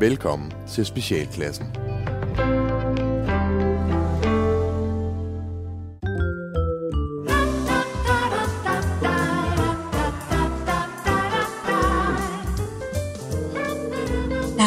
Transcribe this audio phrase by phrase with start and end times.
[0.00, 1.66] Velkommen til Specialklassen.
[1.66, 1.72] Der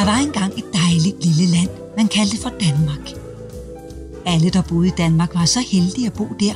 [0.05, 3.09] var engang et dejligt lille land, man kaldte for Danmark.
[4.25, 6.54] Alle, der boede i Danmark, var så heldige at bo der,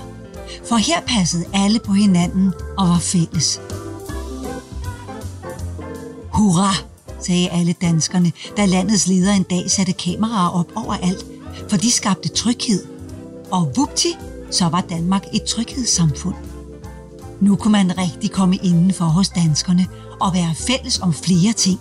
[0.65, 3.61] for her passede alle på hinanden og var fælles.
[6.33, 6.92] Hurra,
[7.25, 11.25] sagde alle danskerne, da landets leder en dag satte kameraer op overalt,
[11.69, 12.85] for de skabte tryghed.
[13.51, 14.15] Og vupti,
[14.51, 16.35] så var Danmark et tryghedssamfund.
[17.41, 19.87] Nu kunne man rigtig komme indenfor hos danskerne
[20.21, 21.79] og være fælles om flere ting.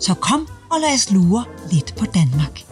[0.00, 2.65] Så kom og lad os lure lidt på Danmark.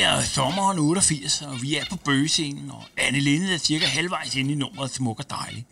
[0.00, 4.34] Det er sommeren 88, og vi er på bøgescenen, og Anne Linde er cirka halvvejs
[4.34, 5.64] inde i nummeret Smuk og Dejlig.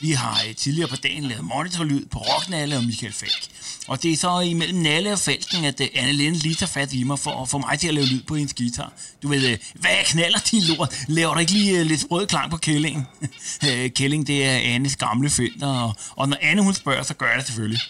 [0.00, 3.46] Vi har øh, tidligere på dagen lavet monitorlyd på Rocknalle og Michael Falk.
[3.88, 6.92] Og det er så imellem Nalle og Falken, at øh, Anne Linde lige tager fat
[6.92, 8.92] i mig for at få mig til at lave lyd på hendes guitar.
[9.22, 11.04] Du ved, øh, hvad knaller din lort?
[11.08, 13.06] Laver du ikke lige lidt sprød klang på Kællingen?
[13.96, 17.38] Kælling, det er Annes gamle fælder, og, og når Anne hun spørger, så gør jeg
[17.38, 17.80] det selvfølgelig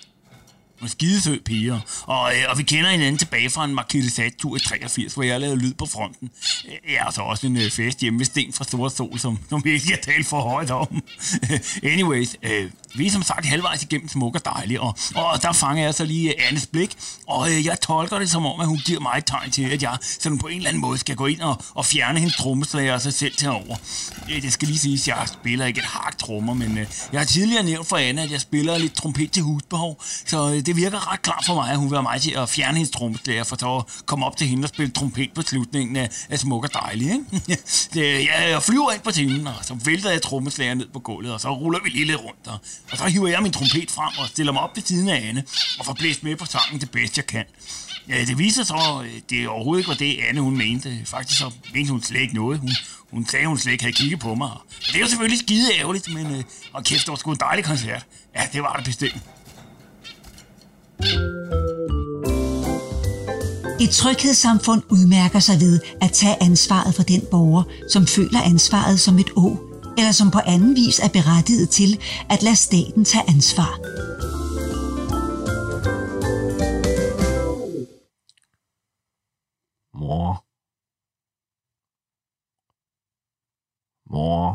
[0.80, 1.80] var skidesød piger.
[2.06, 5.56] Og, øh, og vi kender hinanden tilbage fra en Marketesat-tur i 83, hvor jeg lavede
[5.56, 6.30] lyd på fronten.
[6.68, 9.38] Øh, jeg har så også en øh, fest hjemme ved Sten fra Store Sol, som,
[9.48, 11.02] som vi ikke skal tale for højt om.
[11.92, 15.84] Anyways, øh, vi er som sagt halvvejs igennem smuk og dejlig, og, og der fanger
[15.84, 18.78] jeg så lige øh, Annes blik, og øh, jeg tolker det som om, at hun
[18.78, 21.27] giver mig et tegn til, at jeg sådan på en eller anden måde skal gå
[21.27, 23.77] ind og, og fjerne hendes trommeslager og sig selv til over.
[24.30, 27.20] Øh, det skal lige siges, at jeg spiller ikke et hardt trommer, men øh, jeg
[27.20, 30.77] har tidligere nævnt for Anne, at jeg spiller lidt trompet til husbehov, så øh, det
[30.77, 33.44] virker ret klart for mig, at hun vil have mig til at fjerne hendes trommeslager,
[33.44, 36.64] for så at komme op til hende og spille trompet på slutningen af, af smuk
[36.64, 37.06] og dejlig.
[37.12, 37.25] Ikke?
[37.94, 41.32] det, jeg, jeg flyver ind på timen, og så vælter jeg trommeslager ned på gulvet,
[41.32, 42.59] og så ruller vi lige lidt rundt, og
[42.91, 45.44] og så hiver jeg min trompet frem og stiller mig op ved siden af Anne,
[45.78, 47.44] og får blæst med på sangen det bedste jeg kan.
[48.08, 51.02] Ja, det viser så, øh, det overhovedet ikke var det, Anne hun mente.
[51.04, 52.58] Faktisk så mente hun slet ikke noget.
[52.58, 52.70] Hun,
[53.10, 54.50] hun sagde, hun slet ikke havde kigget på mig.
[54.50, 57.38] Og det er jo selvfølgelig skide ærgerligt, men øh, og kæft, det var sgu en
[57.40, 58.06] dejlig koncert.
[58.36, 59.22] Ja, det var det bestemt.
[63.80, 69.19] Et tryghedssamfund udmærker sig ved at tage ansvaret for den borger, som føler ansvaret som
[69.19, 69.69] et å,
[70.00, 71.91] eller som på anden vis er berettiget til
[72.33, 73.72] at lade staten tage ansvar.
[80.00, 80.33] Mor.
[84.12, 84.47] Mor.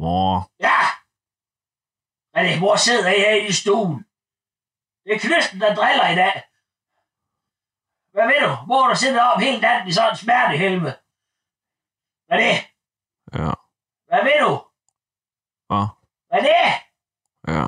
[0.00, 0.50] Mor.
[0.66, 0.80] Ja!
[2.34, 3.98] Men det mor sidder her i stuen.
[5.04, 6.36] Det er Knøsten, der driller i dag.
[8.12, 8.52] Hvad ved du?
[8.66, 11.05] Mor, der sidder op hele dagen i sådan en smertehelvede.
[12.26, 12.58] Hvad er det?
[13.38, 13.52] Ja.
[14.08, 14.52] Hvad ved du?
[15.68, 15.86] Hvad?
[16.28, 16.72] Hvad er det?
[17.54, 17.66] Ja.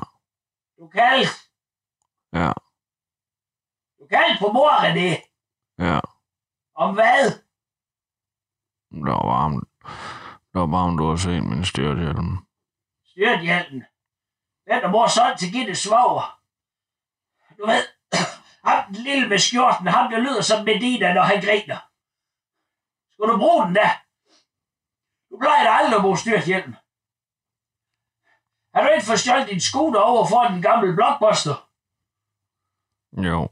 [0.77, 1.33] Du kaldte.
[2.33, 2.51] Ja.
[3.99, 5.09] Du kaldte på mor, René.
[5.77, 5.99] Ja.
[6.75, 7.23] Om hvad?
[8.91, 9.63] Der var varmt.
[10.53, 12.37] Der var varmt, du har set min styrthjelm.
[13.05, 13.83] Styrthjelmen.
[14.67, 16.39] Den er mor sådan til Gitte svoger.
[17.57, 17.83] Du ved,
[18.67, 21.79] ham den lille med skjorten, ham der lyder som Medina, når han griner.
[23.11, 23.91] Skal du bruge den der?
[25.39, 26.75] Du plejer da aldrig at bruge styrthjelm.
[28.73, 31.69] Har du ikke fået stjålet din scooter over for den gamle blockbuster?
[33.27, 33.49] Jo.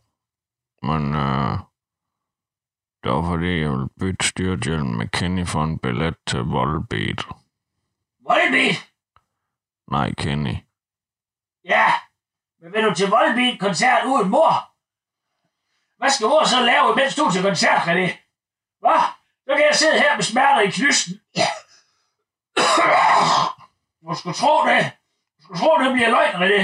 [0.82, 1.60] Men øh,
[3.04, 7.22] det var fordi, jeg ville bytte styrthjelm med Kenny for en billet til Volbeat.
[8.28, 8.78] Volbeat?
[9.92, 10.56] Nej, Kenny.
[11.66, 11.88] Ja,
[12.62, 14.54] men vil du til Volbeat-koncert uden mor?
[15.98, 18.08] Hvad skal mor så lave, mens du er til koncert, René?
[18.80, 19.02] Hvad?
[19.46, 21.14] Så kan jeg sidde her med smerter i knysten.
[24.02, 24.92] Du skulle tro det.
[25.38, 26.62] Du skulle tro, det bliver løgn, René.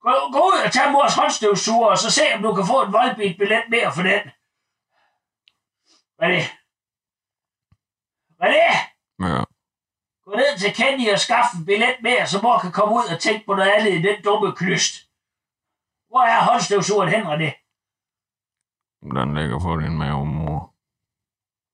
[0.00, 2.92] Gå, gå ud og tag mors håndstøvsuger, og så se, om du kan få en
[2.92, 4.22] Volbeat-billet mere for den.
[6.22, 6.42] René.
[8.42, 8.68] René!
[9.28, 9.44] Ja.
[10.24, 13.20] Gå ned til Kenny og skaffe en billet mere, så mor kan komme ud og
[13.20, 14.94] tænke på noget andet i den dumme klyst.
[16.08, 17.50] Hvor er håndstøvsugeren hen, René?
[19.02, 20.74] Den ligger på din mave, mor.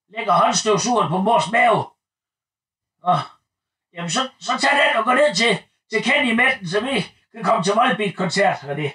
[0.09, 1.85] Lægger håndstøvsugeren på mors mave.
[3.03, 3.19] Og,
[3.95, 5.59] jamen, så, så tag den og gå ned til,
[5.91, 8.89] til Kenny med den, så vi kan komme til Volbeat-koncert, René.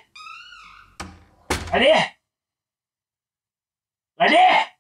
[1.74, 1.96] René!
[4.22, 4.74] René!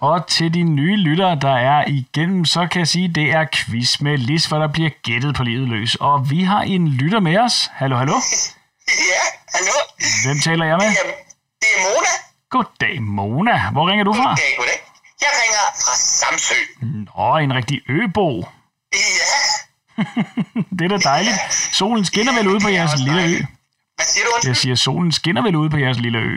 [0.00, 3.46] Og til de nye lyttere, der er igennem, så kan jeg sige, at det er
[3.54, 5.94] quiz med Lis, hvor der bliver gættet på livet løs.
[5.94, 7.70] Og vi har en lytter med os.
[7.72, 8.14] Hallo, hallo.
[9.12, 9.22] Ja,
[9.54, 9.76] hallo?
[10.24, 10.84] Hvem taler jeg med?
[10.84, 11.14] Jamen,
[11.60, 12.31] det er Mona.
[12.54, 13.56] Goddag, Mona.
[13.74, 14.28] Hvor ringer du fra?
[14.28, 14.78] Goddag, goddag.
[15.24, 16.54] Jeg ringer fra Samsø.
[17.06, 18.28] Nå, en rigtig øbo.
[18.92, 19.34] Ja,
[20.78, 21.38] Det er da dejligt.
[21.80, 23.36] Solen skinner vel ude på er jeres lille ø.
[23.96, 24.32] hvad siger du?
[24.50, 26.34] Jeg siger, solen skinner vel ude på jeres lille ø.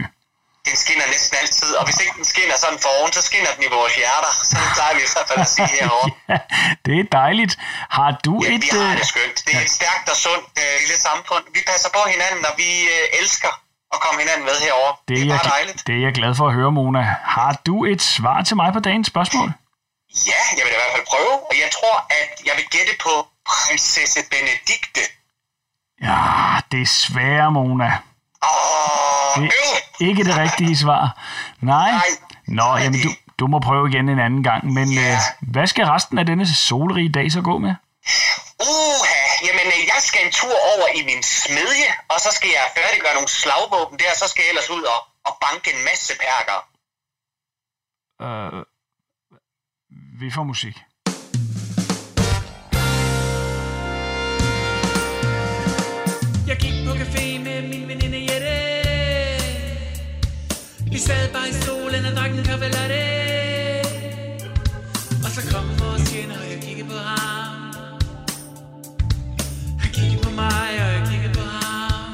[0.69, 3.71] Den skinner næsten altid, og hvis ikke den skinner sådan foran, så skinner den i
[3.77, 4.31] vores hjerter.
[4.49, 6.09] Så det plejer vi i hvert fald at sige herovre.
[6.31, 6.37] Ja,
[6.85, 7.53] det er dejligt.
[7.97, 8.61] Har du Ja, et...
[8.65, 9.37] vi har øh, det skønt.
[9.45, 11.43] Det er et stærkt og sundt øh, lille samfund.
[11.57, 13.51] Vi passer på hinanden, og vi øh, elsker
[13.97, 14.91] at komme hinanden med herover.
[15.07, 15.87] Det, Det det er, er bare jeg, dejligt.
[15.87, 17.01] det er jeg glad for at høre, Mona.
[17.35, 19.49] Har du et svar til mig på dagens spørgsmål?
[20.31, 23.13] Ja, jeg vil i hvert fald prøve, og jeg tror, at jeg vil gætte på
[23.51, 25.03] prinsesse Benedikte.
[26.01, 26.17] Ja,
[26.71, 27.91] desværre, Mona.
[28.43, 29.51] Åh, Det
[30.01, 31.03] er ikke det rigtige svar.
[31.61, 31.91] Nej.
[31.91, 32.01] Nej.
[32.47, 33.09] Nå, jamen du,
[33.39, 34.73] du må prøve igen en anden gang.
[34.73, 35.11] Men Ja.
[35.11, 37.75] øh, hvad skal resten af denne solrige dag så gå med?
[38.59, 39.14] Uha,
[39.47, 43.13] jamen øh, jeg skal en tur over i min smedje, og så skal jeg færdiggøre
[43.13, 46.59] nogle slagvåben der, og så skal jeg ellers ud og, og banke en masse perker.
[48.25, 48.61] Øh,
[50.21, 50.75] vi får musik.
[56.47, 58.55] Jeg gik på café med min veninde Jette
[60.91, 63.03] Vi sad bare i solen og drak en kaffe latte
[65.25, 66.54] Og så kom vores tjener,
[70.35, 72.09] mig, og jeg kiggede på ham.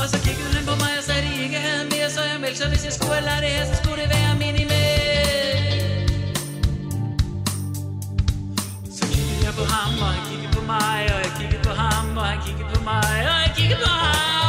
[0.00, 2.08] Og så kiggede han på mig og sagde, at de ikke havde mere.
[2.16, 6.10] Så jeg meldte sig, hvis jeg skulle have det her, så skulle det være minimalt
[8.96, 12.16] Så kiggede jeg på ham, og han kiggede på mig, og jeg kiggede på ham,
[12.16, 14.39] og han kiggede på mig, og jeg kiggede på ham.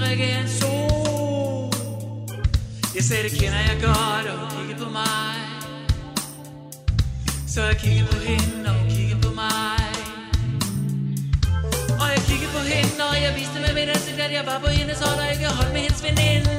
[0.00, 1.70] Hendes veninde er en sol
[2.94, 5.34] Jeg sagde, det kender jeg godt, og kigge kiggede på mig.
[7.48, 9.80] Så jeg kiggede på hende, og kiggede på mig.
[12.02, 14.70] Og jeg kiggede på hende, og jeg viste med mit ansigt, at jeg var på
[14.78, 16.57] hendes hold, og ikke holdt med hendes veninde.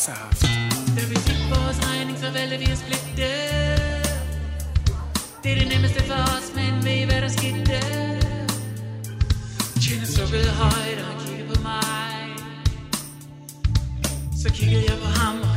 [0.00, 0.42] Også har haft.
[0.96, 3.30] Da vi fik vores regning, så valgte vi at splitte
[5.42, 7.78] Det er det nemmeste for os, men ved I, hvad der skete?
[9.82, 12.26] Tjener sukkede højt, og han kiggede på mig
[14.42, 15.49] Så kiggede jeg på ham,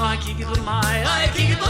[0.00, 1.60] på ham, og han kiggede på mig, og jeg kiggede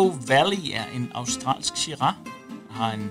[0.00, 2.14] Hillgrove Valley er en australsk Shiraz.
[2.70, 3.10] Har en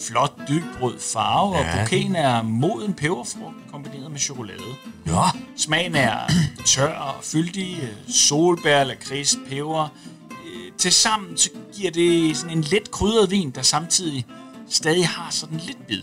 [0.00, 1.72] flot dybbrød farve, ja.
[1.72, 4.58] og bouqueten er moden peberfrugt kombineret med chokolade.
[5.06, 5.22] Ja,
[5.56, 6.18] Smagen er
[6.66, 9.88] tør og fyldig, solbær, lakrids, peber.
[10.30, 14.26] Øh, Tilsammen så giver det sådan en let krydret vin, der samtidig
[14.68, 16.02] stadig har sådan lidt bid.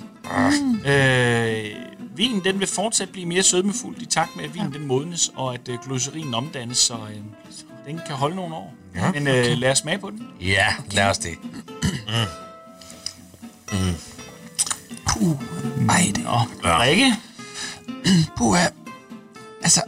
[0.61, 0.85] Mm.
[0.85, 1.65] Øh,
[2.15, 5.53] vinen den vil fortsat blive mere sødmefuld i takt med, at vinen den modnes, og
[5.53, 7.21] at øh, glycerin omdannes, så øh,
[7.87, 8.73] den kan holde nogle år.
[8.95, 10.27] Ja, Men øh, lad os smage på den.
[10.41, 11.37] Ja, lad os det.
[12.07, 12.27] Mm.
[13.71, 13.93] Mm.
[15.07, 15.37] Puh,
[15.89, 16.49] ej, det er...
[16.63, 16.81] Ja.
[16.81, 17.15] Rikke?
[18.37, 18.57] Puh,
[19.63, 19.81] altså...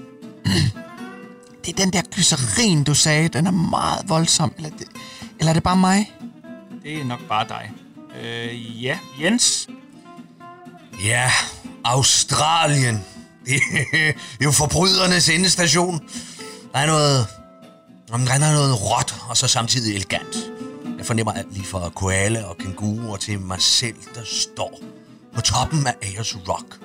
[1.65, 4.53] Det er den der glycerin, du sagde, den er meget voldsom.
[4.57, 4.87] Eller, det,
[5.39, 6.13] eller er det bare mig?
[6.83, 7.71] Det er nok bare dig.
[8.23, 9.67] Øh, ja, Jens?
[11.03, 11.31] Ja,
[11.83, 13.03] Australien.
[13.45, 13.61] Det
[14.39, 15.99] er jo forbrydernes endestation.
[16.73, 17.27] Der er noget...
[18.15, 20.35] Om der er noget råt, og så samtidig elegant.
[20.97, 24.81] Jeg fornemmer alt lige fra koala og kænguruer til mig selv, der står
[25.33, 26.79] på toppen af Ayers Rock.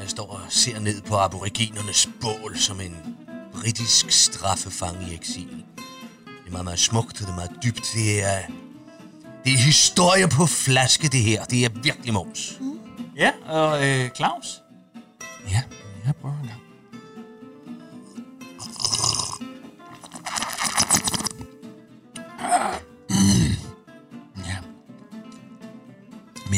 [0.00, 2.96] Jeg står og ser ned på aboriginernes bål som en
[3.54, 5.64] britisk straffefange i eksil.
[6.26, 7.90] Det er meget, meget smukt, og det er meget dybt.
[7.94, 8.38] Det er,
[9.44, 11.44] det er historie på flaske, det her.
[11.44, 12.58] Det er virkelig mums.
[13.16, 14.62] Ja, og øh, Claus?
[15.50, 15.62] Ja,
[16.06, 16.59] jeg prøver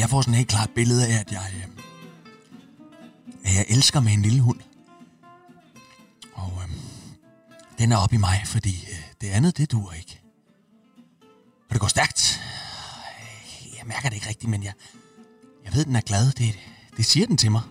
[0.03, 1.69] jeg får sådan et helt klart billede af, at jeg, øh,
[3.45, 4.61] at jeg elsker med en lille hund.
[6.33, 6.77] Og øh,
[7.79, 10.21] den er oppe i mig, fordi øh, det andet, det dur ikke.
[11.69, 12.41] Og det går stærkt.
[13.79, 14.73] Jeg mærker det ikke rigtigt, men jeg,
[15.65, 16.33] jeg ved, den er glad.
[16.33, 16.59] Det,
[16.97, 17.63] det siger den til mig.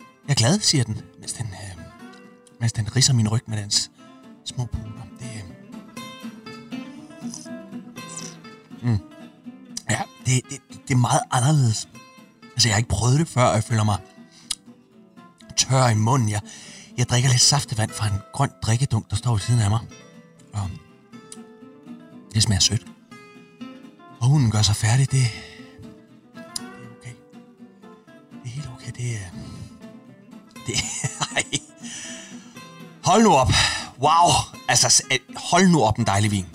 [0.00, 1.84] Jeg er glad, siger den, mens den, øh,
[2.60, 3.90] mens den risser min ryg med dens
[4.44, 5.06] små puder.
[5.20, 5.30] Det,
[8.82, 8.98] øh, mm.
[9.90, 10.60] Ja, det, det,
[10.92, 11.88] det er meget anderledes.
[12.42, 13.98] Altså, jeg har ikke prøvet det før, og jeg føler mig
[15.56, 16.28] tør i munden.
[16.28, 16.40] Jeg,
[16.96, 19.80] jeg drikker lidt saftevand fra en grøn drikkedunk, der står ved siden af mig.
[20.52, 20.70] Og
[22.34, 22.86] det smager sødt.
[24.20, 25.10] Og hunden gør sig færdig.
[25.10, 25.20] Det,
[26.34, 27.14] det er okay.
[28.32, 28.92] Det er helt okay.
[28.96, 29.30] Det er...
[30.66, 30.74] Det
[31.36, 31.44] ej.
[33.04, 33.48] Hold nu op.
[34.00, 34.30] Wow.
[34.68, 36.46] Altså, øh, hold nu op en dejlig vin.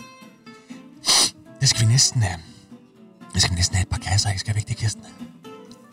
[1.61, 2.46] Det skal vi næsten have.
[3.37, 4.39] Det skal vi næsten have et par kasser, ikke?
[4.39, 5.03] Skal vi ikke det, Kirsten?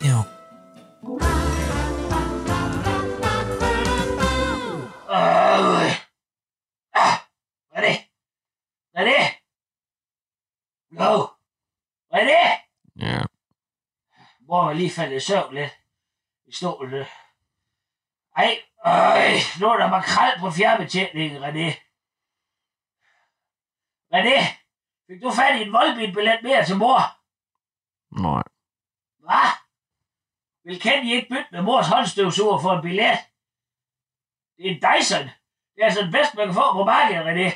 [0.09, 0.17] Jo.
[5.15, 5.91] Øh.
[7.01, 7.15] Ah,
[7.69, 7.97] hvad er det?
[8.91, 9.23] Hvad er det?
[10.97, 11.27] Go.
[12.09, 12.45] Hvad er det?
[13.05, 13.21] Ja,
[14.39, 15.73] Mor var lige faldet i søvn lidt
[16.45, 17.05] i stolen.
[18.35, 21.69] Ej, øj, nu er der makrel på fjernbetjeningen, René.
[24.13, 24.37] René,
[25.07, 27.24] fik du fat i en voldbillet mere til mor?
[28.15, 28.43] Nej.
[29.25, 29.49] Hvad?
[30.65, 33.17] Vil Kenny ikke bytte med mors håndstøvsuger for en billet?
[34.57, 35.25] Det er en Dyson.
[35.73, 37.49] Det er altså den bedste, man kan få på markedet, René.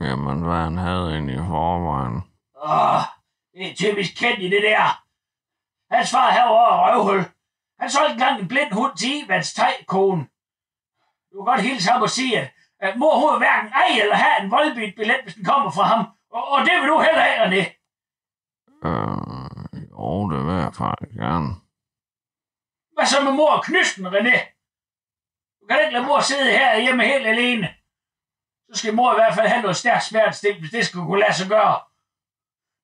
[0.00, 2.16] Jamen, hvad han havde ind i forvejen.
[2.64, 3.02] Åh,
[3.52, 5.04] det er typisk Kenny, det der.
[5.94, 7.24] Hans far herovre er røvhul.
[7.80, 10.22] Han solgte engang en blind hund til Ivans tegkone.
[11.30, 14.44] Du kan godt hilse ham og sige, at, at mor hun hverken ej eller have
[14.44, 16.02] en voldbit billet, hvis den kommer fra ham.
[16.30, 17.83] Og, og det vil du heller ikke, René.
[18.88, 21.50] Øh, jo, det vil jeg faktisk gerne.
[22.94, 24.38] Hvad så med mor og knysten, René?
[25.60, 27.74] Du kan ikke lade mor sidde her hjemme helt alene.
[28.68, 31.34] Så skal mor i hvert fald have noget stærkt smertestik, hvis det skal kunne lade
[31.34, 31.76] sig gøre.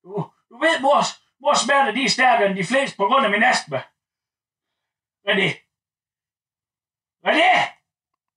[0.02, 0.10] Du,
[0.50, 1.08] du ved, mors,
[1.40, 3.80] mors smerter de er stærkere end de fleste på grund af min astma.
[5.28, 5.48] René.
[7.26, 7.52] René!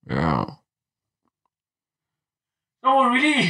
[0.09, 0.43] Ja,
[2.81, 3.47] Så må vi lige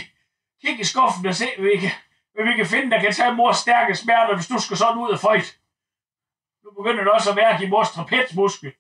[0.62, 1.92] kigge i skuffen og se, hvad vi kan,
[2.34, 5.12] hvad vi kan finde, der kan tage mors stærke smerter, hvis du skal sådan ud
[5.12, 5.60] af føjt.
[6.64, 8.74] Nu begynder det også at mærke i mors trapezmuskel.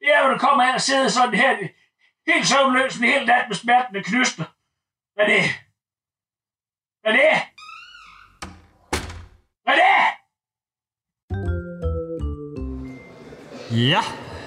[0.00, 1.56] Det er jo, der kommer af at sidde sådan her,
[2.26, 4.44] helt søvnløs en hel nat med smertene knyster.
[5.14, 5.44] Hvad er det?
[7.00, 7.42] Hvad er det?
[9.64, 10.22] Hvad er det?
[13.90, 14.00] Ja,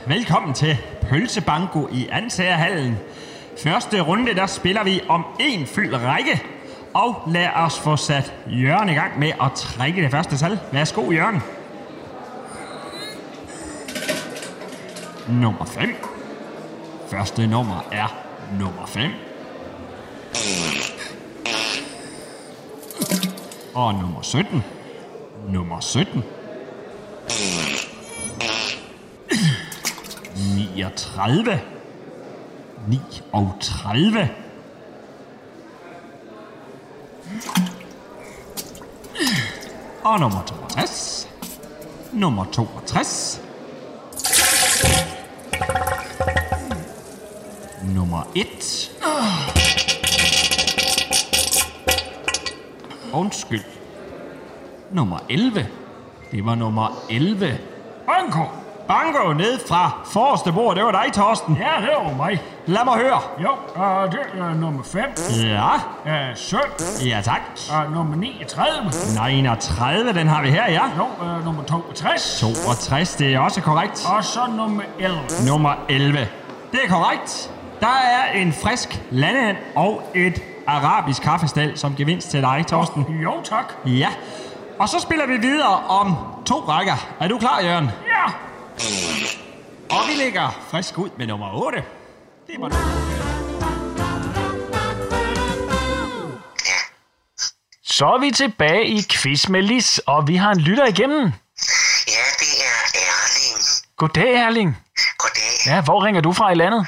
[0.07, 0.77] velkommen til
[1.09, 2.97] Pølsebanko i Ansagerhallen.
[3.63, 6.54] Første runde, der spiller vi om en fyldt række.
[6.95, 10.59] Og lad os få sat Jørgen i gang med at trække det første tal.
[10.71, 11.41] Værsgo, Jørgen.
[15.41, 15.89] Nummer 5.
[17.07, 18.07] Første nummer er
[18.59, 19.11] nummer 5.
[23.73, 24.63] Og nummer 17.
[25.49, 26.23] Nummer 17.
[30.55, 31.61] 39.
[32.87, 34.44] 39.
[40.03, 41.27] Og nummer 62.
[42.13, 43.41] Nummer 62.
[47.95, 48.91] Nummer 1.
[53.13, 53.63] Undskyld.
[54.91, 55.67] nummer 11.
[56.31, 57.57] Det var nummer 11.
[58.05, 58.43] Banko!
[58.87, 60.75] Bango ned fra forreste bord.
[60.75, 61.57] Det var dig, Torsten.
[61.59, 62.39] Ja, det var mig.
[62.67, 63.21] Lad mig høre.
[63.43, 65.03] Jo, og det er nummer 5.
[65.43, 65.73] Ja.
[66.05, 66.59] Uh, Søn.
[67.07, 67.41] Ja, tak.
[67.71, 68.91] Og nummer 39.
[69.29, 70.81] 39, den har vi her, ja.
[70.97, 72.39] Jo, uh, nummer 62.
[72.39, 74.05] 62, det er også korrekt.
[74.17, 75.19] Og så nummer 11.
[75.47, 76.17] Nummer 11.
[76.71, 77.51] Det er korrekt.
[77.79, 83.05] Der er en frisk landehand og et arabisk kaffestal som gevinst til dig, Torsten.
[83.23, 83.73] Jo, tak.
[83.85, 84.09] Ja.
[84.79, 87.07] Og så spiller vi videre om to rækker.
[87.19, 87.91] Er du klar, Jørgen?
[88.07, 88.31] Ja.
[89.89, 91.83] Og vi lægger frisk ud med nummer 8.
[92.47, 92.69] Det var
[97.83, 101.23] Så er vi tilbage i quiz med Lis, og vi har en lytter igennem.
[102.07, 103.63] Ja, det er Erling.
[103.97, 104.77] Goddag, Erling.
[105.17, 105.53] Goddag.
[105.65, 106.87] Ja, hvor ringer du fra i landet?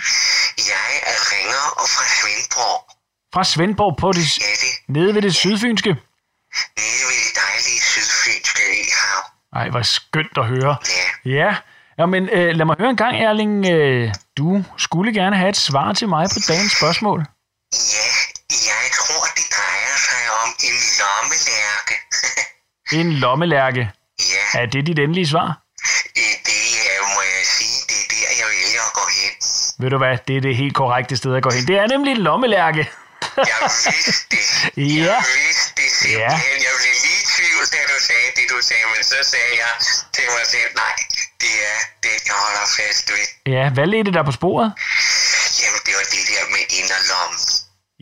[0.57, 0.87] Jeg
[1.31, 2.93] ringer fra Svendborg.
[3.33, 5.89] Fra Svendborg på det, Ja, det nede ved det sydfynske.
[5.89, 9.23] nede ved det dejlige sydfynske øhav.
[9.55, 10.75] Ej, hvor skønt at høre.
[11.25, 11.31] Ja.
[11.37, 11.55] Ja,
[12.05, 13.65] men øh, lad mig høre en gang, Erling.
[13.65, 17.19] Øh, du skulle gerne have et svar til mig på dagens spørgsmål.
[17.95, 18.07] Ja,
[18.71, 21.95] jeg tror, det drejer sig om en lommelærke.
[22.99, 23.83] En lommelærke.
[24.33, 24.59] Ja.
[24.61, 25.47] Er det dit endelige svar?
[26.17, 26.61] Øh, Det
[26.91, 29.33] er, må jeg sige, det er der, jeg vælger at gå hen.
[29.81, 31.63] Ved du hvad, det er det helt korrekte sted at gå hen.
[31.67, 32.83] Det er nemlig en lommelærke.
[33.51, 34.45] Jeg vidste det.
[35.01, 35.15] ja.
[35.15, 36.57] Jeg vidste det simpelthen.
[36.67, 39.71] Jeg blev lige i tvivl, da du sagde det, du sagde, men så sagde jeg
[40.15, 40.95] til mig selv, nej,
[41.41, 43.25] det er det, jeg holder fast ved.
[43.53, 44.69] Ja, hvad ledte der på sporet?
[45.61, 47.39] Jamen, det var det der med inderlommen.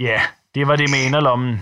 [0.07, 0.19] Ja,
[0.55, 1.53] det var det med inderlommen.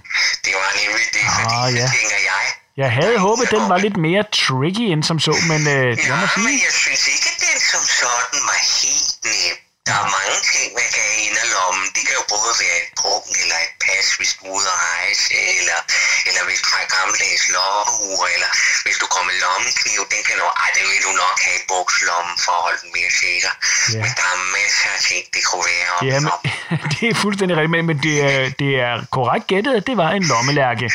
[0.45, 1.87] Det var nemlig det, fordi Ah, ja.
[1.97, 2.43] tænker jeg,
[2.81, 6.29] Jeg havde håbet, den var lidt mere tricky end som så, men øh, lad mig
[6.35, 6.61] men sige.
[6.67, 9.55] jeg synes ikke, at den som sådan var helt nem.
[9.87, 11.85] Der er mange ting, man kan have ind lommen.
[11.95, 14.79] Det kan jo både være et punkt eller et pas, hvis du er ude at
[14.91, 15.27] rejse,
[15.59, 15.79] eller,
[16.27, 18.51] eller hvis du har et gammeldags lommeur, eller
[18.85, 21.65] hvis du kommer med lommekniv, den kan du, ej, den vil du nok have i
[21.73, 23.51] bukslommen for at holde den mere sikker.
[23.93, 23.99] Ja.
[24.03, 26.31] Men der er masser af ting, det kunne være om Ja, men,
[26.93, 30.09] det er fuldstændig rigtigt, men- men det er, det er korrekt gættet, at det var
[30.19, 30.87] en lommelærke.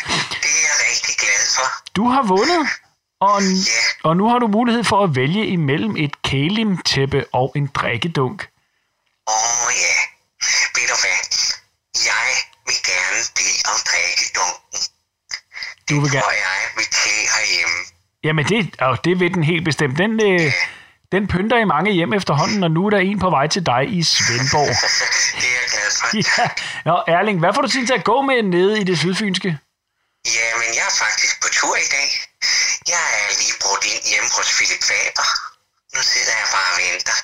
[0.44, 1.66] Det er jeg rigtig glad for.
[1.98, 2.62] Du har vundet,
[3.28, 3.36] og,
[4.08, 8.38] og nu har du mulighed for at vælge imellem et kalimtæppe og en drikkedunk.
[9.28, 9.96] Åh oh, ja,
[10.74, 11.18] ved du hvad?
[12.10, 12.28] Jeg
[12.66, 14.80] vil gerne bede om drikkedunken.
[15.88, 16.26] Du vil gerne...
[16.30, 17.78] Og jeg vil til herhjemme.
[18.26, 19.98] Jamen, det, og det vil den helt bestemt.
[19.98, 20.52] Den, øh,
[21.12, 23.82] den pynter i mange hjem efterhånden, og nu er der en på vej til dig
[23.98, 24.72] i Svendborg.
[25.40, 26.06] det er jeg glad for.
[26.28, 26.44] Ja.
[26.88, 29.50] Nå, Erling, hvad får du tid til at gå med nede i det sydfynske?
[30.36, 32.08] Jamen, jeg er faktisk på tur i dag.
[32.94, 35.28] Jeg er lige brugt ind hjemme hos Philip Faber.
[35.94, 37.18] Nu sidder jeg bare og venter.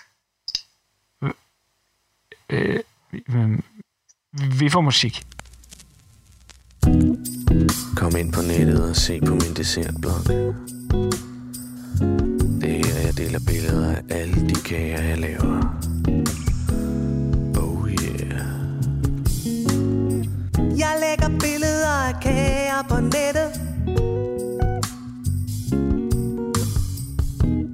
[2.51, 2.81] Øh,
[4.59, 5.23] vi får musik.
[7.97, 10.25] Kom ind på nettet og se på min dessertblog.
[12.61, 15.59] Det er her, jeg deler billeder af alle de kager, jeg laver.
[17.59, 18.47] Oh yeah.
[20.79, 23.51] Jeg lægger billeder af kager på nettet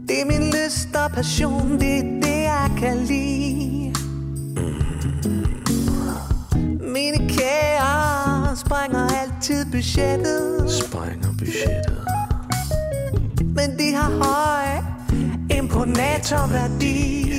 [0.08, 3.39] Det er min lyst og passion, det er det jeg kan lide
[7.10, 10.70] Mine kager sprænger altid budgettet.
[10.70, 12.04] Sprænger budgettet.
[13.40, 14.82] Men de har høj
[15.58, 17.32] imponatorværdi.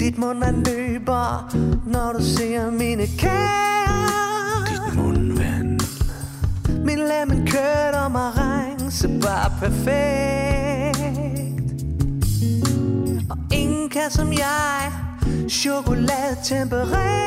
[0.00, 1.54] Dit mundvand løber,
[1.86, 5.80] når du ser mine kager Dit mundvand
[6.84, 10.96] Min lemon curd og marangse bare perfekt.
[13.30, 15.05] Og ingen kan som jeg
[15.48, 17.26] chokolade temperere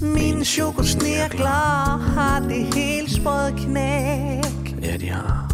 [0.00, 5.53] Mine chokosnirkler har det helt sprøde knæk Ja, de har.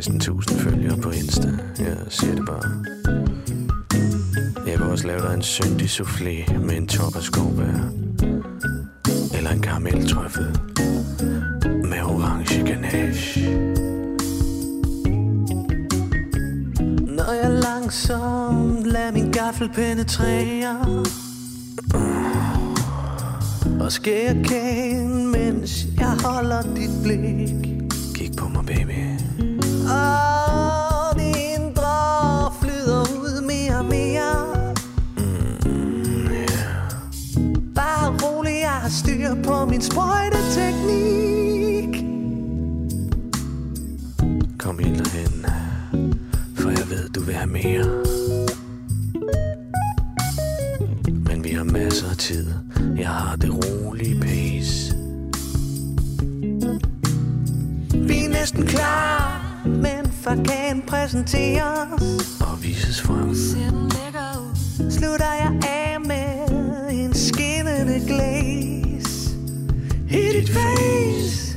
[0.00, 1.48] 16.000 følgere på Insta.
[1.78, 2.84] Jeg siger det bare.
[4.66, 7.92] Jeg vil også lave dig en syndig soufflé med en top af skovbær.
[9.36, 10.60] Eller en karameltrøffel
[11.84, 13.50] med orange ganache.
[17.16, 21.04] Når jeg langsomt lader min gaffel penetrere
[23.80, 27.80] Og skærer kagen, mens jeg holder dit blik
[28.14, 29.19] Kig på mig, baby.
[29.90, 34.46] Og min drag flyder ud mere mere.
[37.74, 42.04] Bare rolig, jeg har styr på min sprøjteteknik.
[44.58, 45.46] Kom helt derhen
[46.54, 47.84] For jeg ved, du vil have mere.
[51.28, 52.46] Men vi har masser af tid.
[52.96, 55.00] Jeg har det rolige pace
[58.40, 59.39] næsten klar
[60.36, 62.02] men fagan præsenteres.
[62.40, 63.34] Og vises frem.
[64.90, 66.48] Slutter jeg af med
[66.90, 69.34] en skinnende glæs
[70.10, 71.49] i dit face.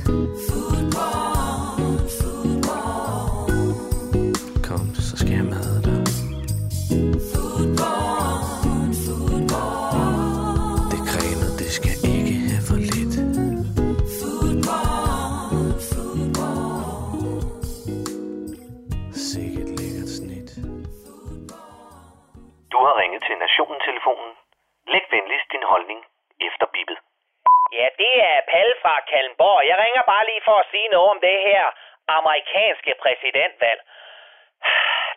[30.94, 31.64] Lige noget om det her
[32.18, 33.80] amerikanske præsidentvalg.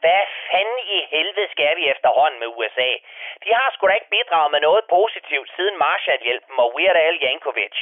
[0.03, 2.91] Hvad fanden i helvede skal vi efterhånden med USA?
[3.43, 7.75] De har sgu da ikke bidraget med noget positivt siden Marshallhjælpen og Weird Al Yankovic.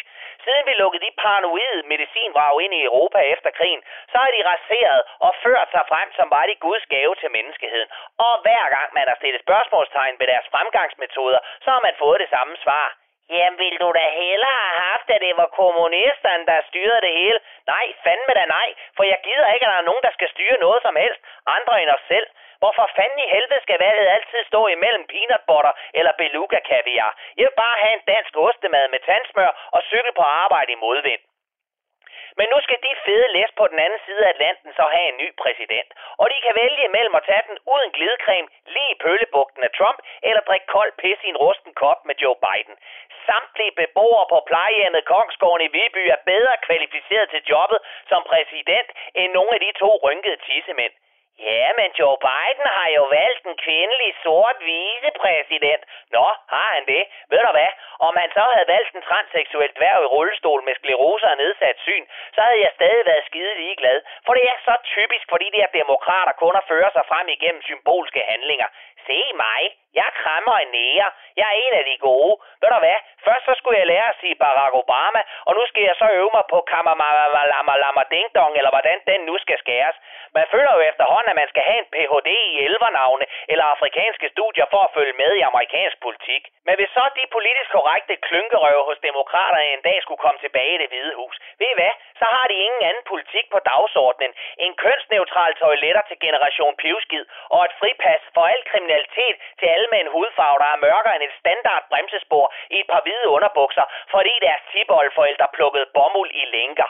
[0.44, 3.82] Siden vi lukkede de paranoide medicinvrag ind i Europa efter krigen,
[4.12, 7.90] så har de raseret og ført sig frem som var de Guds gave til menneskeheden.
[8.28, 12.30] Og hver gang man har stillet spørgsmålstegn ved deres fremgangsmetoder, så har man fået det
[12.30, 12.88] samme svar.
[13.30, 17.40] Jamen, ville du da hellere have haft, at det var kommunisterne, der styrede det hele?
[17.68, 20.58] Nej, fandme da nej, for jeg gider ikke, at der er nogen, der skal styre
[20.66, 21.22] noget som helst,
[21.56, 22.28] andre end os selv.
[22.60, 27.12] Hvorfor fanden i helvede skal valget altid stå imellem peanut butter eller beluga kaviar?
[27.38, 31.22] Jeg vil bare have en dansk ostemad med tandsmør og cykel på arbejde i modvind.
[32.40, 35.18] Men nu skal de fede læs på den anden side af Atlanten så have en
[35.24, 35.90] ny præsident.
[36.22, 40.00] Og de kan vælge imellem at tage den uden glidecreme lige i pøllebugten af Trump,
[40.28, 42.76] eller drikke kold pis i en rusten kop med Joe Biden.
[43.28, 49.32] Samtlige beboere på plejehjemmet Kongsgården i Viby er bedre kvalificeret til jobbet som præsident end
[49.38, 50.94] nogle af de to rynkede tissemænd.
[51.40, 55.84] Ja, men Joe Biden har jo valgt en kvindelig sort vicepræsident.
[56.16, 57.04] Nå, har han det?
[57.30, 57.72] Ved du hvad?
[58.08, 62.06] Om han så havde valgt en transseksuel dværg i rullestol med sklerose og nedsat syn,
[62.36, 63.98] så havde jeg stadig været skide ligeglad.
[64.26, 67.62] For det er så typisk for de der demokrater kun at føre sig frem igennem
[67.62, 68.68] symbolske handlinger.
[69.08, 69.62] Se mig.
[70.02, 71.08] Jeg krammer en nære.
[71.40, 72.34] Jeg er en af de gode.
[72.62, 73.00] Ved du hvad?
[73.26, 76.32] Først så skulle jeg lære at sige Barack Obama, og nu skal jeg så øve
[76.38, 79.98] mig på Kamamamalama Ding Dong, eller hvordan den nu skal skæres.
[80.38, 82.30] Man føler jo efterhånden, at man skal have en Ph.D.
[82.52, 86.44] i elvernavne eller afrikanske studier for at følge med i amerikansk politik.
[86.68, 90.82] Men hvis så de politisk korrekte klynkerøve hos demokraterne en dag skulle komme tilbage i
[90.82, 91.94] det hvide hus, ved I hvad?
[92.20, 94.34] Så har de ingen anden politik på dagsordenen
[94.66, 98.95] En kønsneutral toiletter til generation pivskid og et fripas for al kriminalitet
[99.60, 103.02] til alle med en hudfarve, der er mørkere end et standard bremsespor i et par
[103.04, 106.90] hvide underbukser, fordi deres tiboldforældre plukkede bomuld i lænker.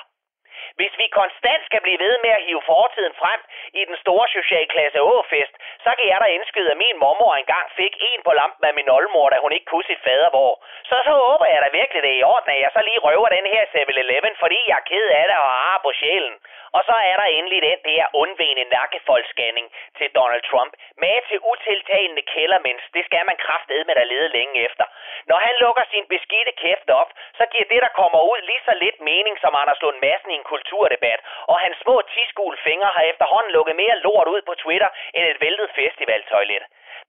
[0.80, 3.40] Hvis vi konstant skal blive ved med at hive fortiden frem
[3.80, 5.54] i den store socialklasse Åfest,
[5.86, 8.90] så kan jeg da indskyde, at min mormor engang fik en på lampen af min
[8.98, 10.54] oldemor, da hun ikke kunne sit fadervor.
[10.90, 13.30] Så så håber jeg da virkelig, det er i orden, at jeg så lige røver
[13.38, 16.38] den her 7-Eleven, fordi jeg er ked af det og har på sjælen.
[16.78, 20.74] Og så er der endelig den der undvigende nakkefoldsscanning til Donald Trump.
[21.04, 24.86] Med til utiltagende kældermens, det skal man kraftedme der lede længe efter.
[25.30, 28.74] Når han lukker sin beskidte kæft op, så giver det, der kommer ud, lige så
[28.84, 31.20] lidt mening som Anders Lund Madsen i en kulturdebat.
[31.52, 35.42] Og hans små tiskule fingre har efterhånden lukket mere lort ud på Twitter end et
[35.46, 36.64] væltet festivaltoilet.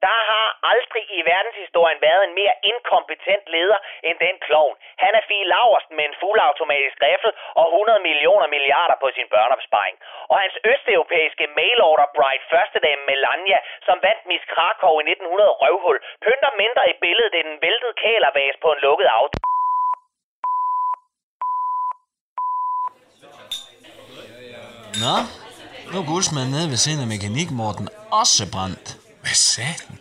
[0.07, 4.75] Der har aldrig i verdenshistorien været en mere inkompetent leder end den klovn.
[5.05, 9.97] Han er Fie Laversen med en fuldautomatisk riffel og 100 millioner milliarder på sin børneopsparing.
[10.33, 16.53] Og hans østeuropæiske mailorder Bright førstedame Melania, som vandt Miss Krakow i 1900 røvhul, pynter
[16.63, 19.56] mindre i billedet end en væltet kælervase på en lukket auto.
[25.01, 25.17] Nå,
[25.93, 28.97] nu er guldsmanden nede ved siden af mekanik, Morten, også brændt.
[29.21, 29.99] Hvad satan?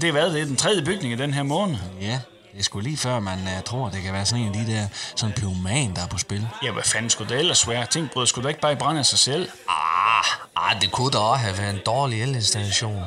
[0.00, 1.76] Det er hvad, det er den tredje bygning i den her måned.
[2.00, 2.20] Ja,
[2.52, 4.72] det er sgu lige før, man uh, tror, det kan være sådan en af de
[4.72, 6.48] der sådan pyroman, der er på spil.
[6.62, 7.86] Ja, hvad fanden skulle det ellers være?
[7.86, 9.48] Ting bryder skulle da ikke bare i brand af sig selv.
[9.68, 10.24] Ah,
[10.70, 13.04] ah, det kunne da også have været en dårlig elinstallation.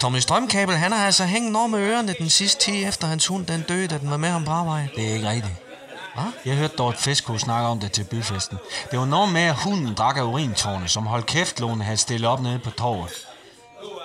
[0.00, 3.46] Tommy Strømkabel, han har altså hængt noget med ørerne den sidste tid, efter hans hund
[3.46, 4.88] den døde, da den var med ham på arbejde.
[4.96, 5.54] Det er ikke rigtigt.
[6.16, 6.32] Hvad?
[6.44, 8.58] Jeg hørte Dorte Fisko snakke om det til byfesten.
[8.90, 12.30] Det var noget med, at hunden drak af urintårne, som holdt kæft, Lone havde stillet
[12.30, 13.26] op nede på torvet.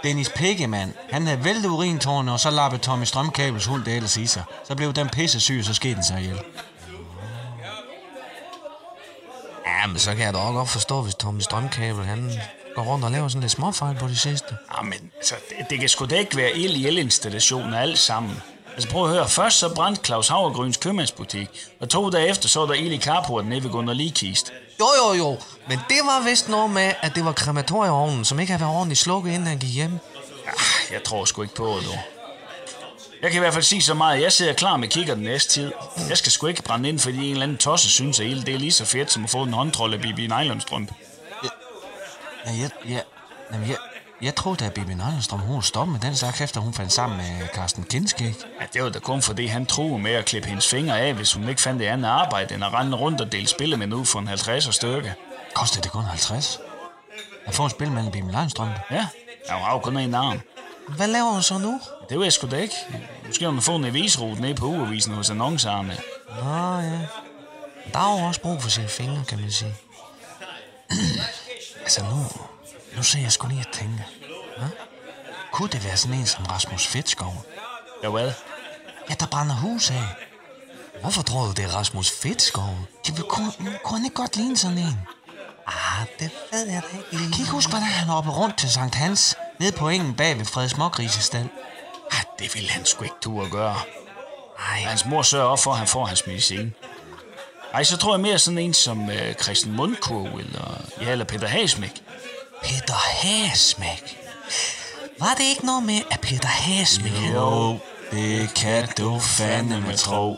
[0.03, 4.27] Dennis Piggemann, han havde væltet urintårne, og så lappede Tommy Strømkabels hund det ellers i
[4.27, 4.43] sig.
[4.67, 6.39] Så blev den pisse syg, og så skete den sig ihjel.
[9.65, 12.31] Ja, men så kan jeg da også godt forstå, hvis Tommy Strømkabel, han
[12.75, 14.55] går rundt og laver sådan lidt småfejl på det sidste.
[14.77, 18.41] Ja, men altså, det, det kan sgu da ikke være ild i elinstallationer alt sammen.
[18.73, 22.59] Altså prøv at høre, først så brændte Claus Havregryns købmandsbutik, og to dage efter så
[22.59, 24.53] var der ild i carporten nede ved Gunnar Likist.
[24.79, 25.37] Jo, jo, jo.
[25.67, 28.99] Men det var vist noget med, at det var krematorieovnen, som ikke havde været ordentligt
[28.99, 29.99] slukket, inden han gik hjem.
[30.91, 31.91] Jeg tror sgu ikke på det, du.
[33.21, 35.23] Jeg kan i hvert fald sige så meget, at jeg sidder klar med kigger den
[35.23, 35.71] næste tid.
[36.09, 38.53] Jeg skal sgu ikke brænde ind, fordi en eller anden tosse synes, at hele det
[38.53, 40.93] er lige så fedt, som at få en håndtrol af Bibi Nylonstrømpe.
[42.45, 43.03] Ja, jeg, jeg,
[43.53, 43.77] jamen, jeg,
[44.21, 47.47] jeg troede, at Bibi Nylonstrøm, hun stoppe med den slags, efter hun fandt sammen med
[47.55, 48.35] Carsten Kinskæg.
[48.61, 51.33] Ja, det var da kun fordi, han troede med at klippe hendes fingre af, hvis
[51.33, 54.19] hun ikke fandt det andet arbejde, end at rende rundt og dele spillemænd ud for
[54.19, 55.13] en 50 stykke.
[55.53, 56.59] Kostede det kun 50?
[57.45, 58.69] Jeg får en spil med Bibi Nylonstrøm.
[58.91, 59.07] Ja,
[59.47, 60.41] jeg har jo kun en arm.
[60.87, 61.81] Hvad laver hun så nu?
[62.09, 62.75] Det ved jeg sgu da ikke.
[63.27, 65.97] Måske hun har fået en avisrute ned på ugeavisen hos annoncerne.
[66.43, 66.99] Nå ja.
[67.93, 69.75] Der er jo også brug for sine fingre, kan man sige.
[71.81, 72.25] Altså nu,
[73.01, 74.05] nu ser jeg sgu lige at tænke.
[74.57, 74.63] Ja?
[75.51, 77.45] Kunne det være sådan en som Rasmus Fedtskov?
[78.03, 78.31] Ja, hvad?
[79.09, 80.03] Ja, der brænder hus af.
[81.01, 82.77] Hvorfor tror du, det er Rasmus Fedtskov?
[83.05, 83.51] Det vil kunne,
[83.83, 84.99] kunne han ikke godt ligne sådan en?
[85.67, 88.95] Ah, det ved jeg da ikke kan ikke huske, hvordan han hoppede rundt til Sankt
[88.95, 91.49] Hans, nede på engen bag ved Freds Smågrisestal.
[92.11, 93.75] Ah, det ville han sgu ikke turde at gøre.
[94.71, 94.79] Ej.
[94.79, 96.73] Hans mor sørger op for, at han får hans medicin.
[97.73, 101.47] Ej, så tror jeg mere sådan en som øh, Christian Mundkurv, eller, ja, eller Peter
[101.47, 102.03] Hasmæk.
[102.63, 104.17] Peter Hasmæk?
[105.19, 107.11] Var det ikke noget med, at Peter Hasmæk...
[107.33, 107.77] Jo,
[108.11, 110.35] det kan du fandme tro.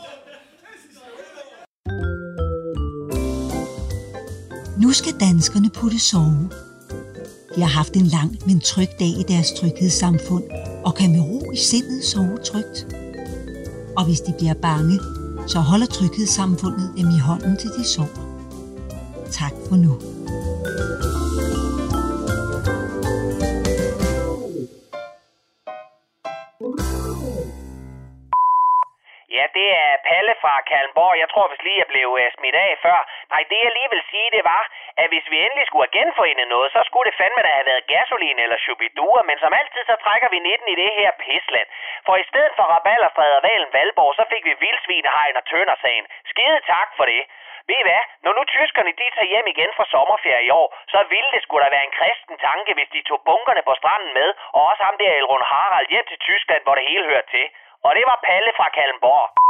[4.82, 6.50] Nu skal danskerne putte sove.
[7.56, 10.44] De har haft en lang, men tryg dag i deres tryghedssamfund,
[10.84, 12.86] og kan med ro i sindet sove trygt.
[13.96, 15.00] Og hvis de bliver bange,
[15.46, 18.44] så holder tryghedssamfundet dem i hånden til de sover.
[19.32, 20.13] Tak for nu.
[30.74, 31.14] Kalmborg.
[31.22, 32.98] Jeg tror vist lige, jeg blev øh, smidt af før.
[33.32, 34.62] Nej, det jeg lige vil sige, det var,
[35.02, 37.88] at hvis vi endelig skulle have genforenet noget, så skulle det fandme da have været
[37.94, 41.68] gasolin eller chubidua, men som altid, så trækker vi 19 i det her pisland.
[42.06, 46.06] For i stedet for Rabalderstræd og Valen Valborg, så fik vi vildsvinehegn og tøndersagen.
[46.32, 47.22] Skide tak for det.
[47.68, 48.02] Ved I hvad?
[48.24, 51.64] Når nu tyskerne de tager hjem igen fra sommerferie i år, så ville det skulle
[51.64, 54.96] da være en kristen tanke, hvis de tog bunkerne på stranden med, og også ham
[54.98, 57.46] der Elrond Harald hjem til Tyskland, hvor det hele hører til.
[57.86, 59.43] Og det var Palle fra Kalmborg.